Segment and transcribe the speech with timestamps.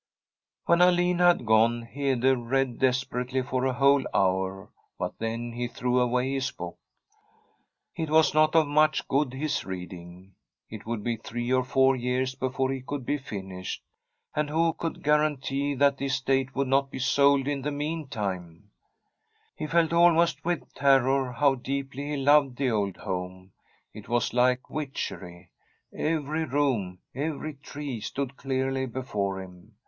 [0.65, 5.99] When Alin had gone, Hede read desperately for a whole hour, but then he threw
[5.99, 6.79] away his book.
[7.95, 10.33] It was not of much good his reading.
[10.71, 13.83] It would be three or four years before he could be finished,
[14.35, 18.39] and who could guarantee that the estate would not be sold in the meantime?
[18.39, 22.17] y^U [91 '^ Fr9m a SWEDISH HOMESTEAD He felt almost with terror how deeply he
[22.17, 23.51] loved the old home.
[23.93, 25.51] It was like witchery.
[25.93, 29.75] Every room, every tree, stood clearly before him.